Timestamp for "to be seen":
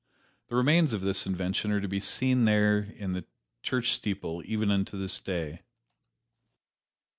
1.79-2.45